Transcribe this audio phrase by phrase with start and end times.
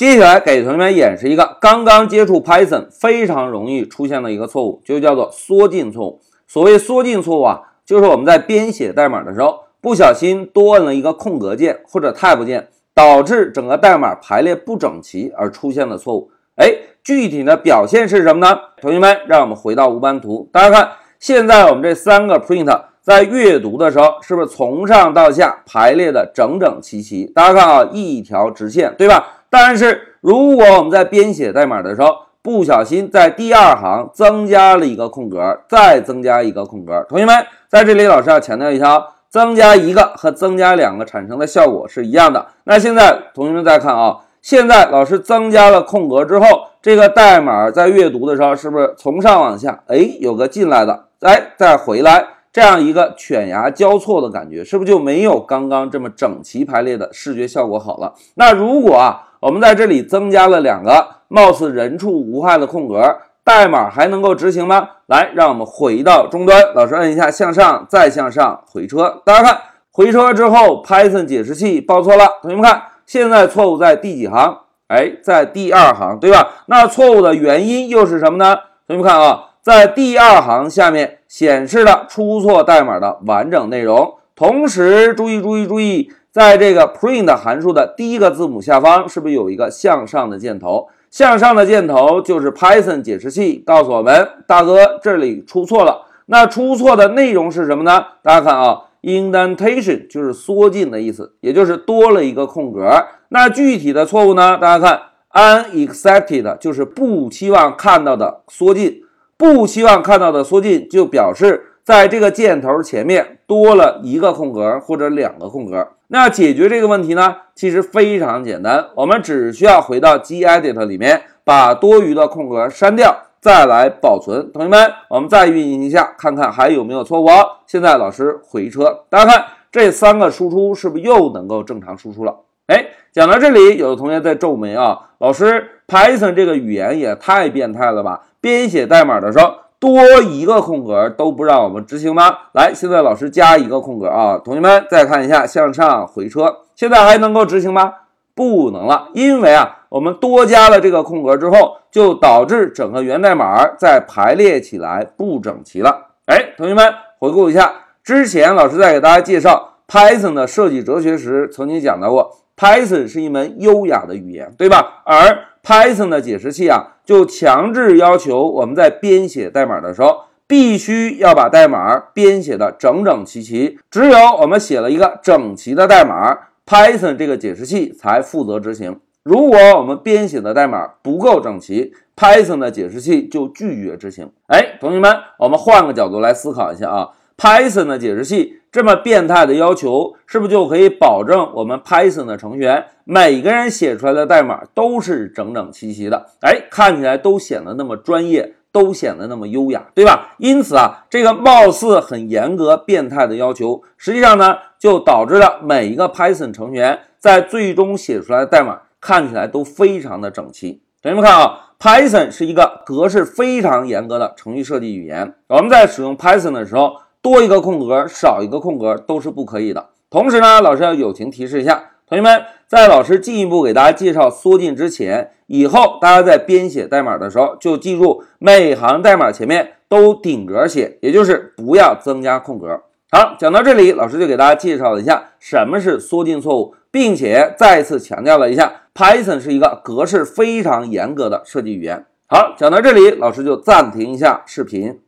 [0.00, 6.22] 接下来给同学们演示一个刚刚接触 Python 非常容易出现的一个错误，就叫做缩进错误。
[6.48, 16.30] 所谓缩进错误啊，就是我们在编写代码的时候不小心多摁了一个空格键或者 Tab 键，导致整个代码排列不整齐而出现的错误。
[16.56, 16.72] 哎，
[17.04, 18.58] 具体的表现是什么呢？
[18.80, 27.26] 同学们，让我们回到无斑图，大家看，现在我们这三个 print 在阅读的时候，是不是从上到下排列的整整齐齐？
[27.34, 29.36] 大家看啊，一条直线，对吧？
[29.50, 37.36] 但是如果我们在编写代码的时候，不小心在第二行增加了一个空格，再增加一个空格，同学们
[37.68, 42.46] 在这里，老师要强调一下，增加一个和增加两个产生的效果是一样的。
[42.64, 46.46] 那现在同学们再看啊，现在老师增加了空格之后，
[46.80, 58.14] 这个代码在阅读的时候，是不是从上往下，哎，有个进来的，哎，再回来，这样一个犬牙交错的感觉，是不是就没有刚刚这么整齐排列的视觉效果好了？
[58.36, 59.26] 那如果啊。
[59.40, 64.86] 我们在这里增加了两个貌似人畜无害的空格，代码还能够执行吗？
[65.06, 69.22] 来，让我们回到终端，老师摁一下向上，再向上回车。
[69.24, 69.58] 大家看，
[69.90, 72.26] 回车之后，Python 解释器报错了。
[72.42, 74.58] 同学们看，现在错误在第几行？
[74.88, 76.46] 哎，在第二行，对吧？
[76.66, 78.58] 那错误的原因又是什么呢？
[78.86, 84.16] 同学们看啊，在第二行下面显示了出错代码的完整内容。
[84.36, 86.12] 同时，注意注意注意。
[86.32, 90.88] 在这个 print 函数的第一个字母下方，是不是有一个向上的箭头？
[91.10, 96.06] 向上的箭头就是 Python 解释器告诉我们，大哥这里出错了。
[96.26, 98.04] 那出错的内容是什么呢？
[98.22, 102.88] 大家看啊，indentation 就是缩进的意思，也就是多了一个空格。
[103.30, 104.56] 那具体的错误呢？
[104.56, 105.00] 大家看
[105.32, 109.02] unexpected 就是不期望看到的缩进，
[109.36, 111.66] 不期望看到的缩进就表示。
[111.90, 117.34] 在这个箭头前面多了一个空格或者两个空格，那解决这个问题呢？
[117.56, 124.52] 其实非常简单，我们只需要回到 gedit 里面，把多余的空格删掉，再来保存。
[124.52, 127.26] 同学们，我们再运行一下，看看还有没有错误。
[127.66, 132.36] 现在老师回车，大家看这三个输出是不是又能够正常输出了？
[132.68, 138.26] 哎，讲到这里，有的同学在皱眉啊，老师，Python 这个语言也太变态了吧？
[138.40, 139.52] 编写代码的时候。
[139.80, 142.36] 多一个空格都不让我们执行吗？
[142.52, 147.94] 来，现在老师加一个空格啊，同学们再看一下，向上回车，现在还能够执行吗？
[148.34, 156.08] 不能了，因为啊，我们多加了这个空格之后，就导致整个源代码在排列起来不整齐了。
[156.26, 157.72] 哎，同学们回顾一下，
[158.04, 165.02] 之前老师在给大家介绍 Python 的设计哲学时，曾经讲到过，Python 是一门优雅的语言，对吧？
[165.04, 173.78] 而 Python 的解释器啊，就强制要求我们在编写代码的时候，必须要把代码编写的整整齐齐。
[173.90, 178.98] 只有我们写了一个整齐的代码，Python 这个解释器才负责执行。
[179.22, 184.30] 如果我们编写的代码不够整齐，Python 的解释器就拒绝执行。
[184.46, 187.10] 哎，同学们，我们换个角度来思考一下啊。
[187.36, 196.26] Python 的解释器这么变态的要求，是不是就可以保证我们 Python 的成员每个人写出来的代码都是整整齐齐的？
[196.42, 200.36] 哎，看起来都显得那么专业，都显得那么优雅，对吧？
[200.38, 210.80] 因此啊，这个貌似很严格、变态的要求，实际上呢，就导致了每一个 Python 成员在最终写出来的代码看起来都非常的整齐。
[211.02, 216.98] 同学们看啊，Python 是一个格式非常严格的程序设计语言，我们在使用 Python 的时候。
[217.22, 219.90] 多一个空格，少一个空格都是不可以的。
[220.08, 232.82] 同时呢，老师要友情提示一下同学们，在老师进一步给大家介绍缩进之前，以后大家在编写代码的时候，就记住每行代码前面都顶格写，也就是不要增加空格。
[233.12, 242.06] 好，讲到这里，老师就给大家介绍了一下什么是缩进错误，并且再次强调了一下 Python 是一个格式非常严格的设计语言。
[242.26, 245.00] 好，讲到这里，老师就暂停一下视频。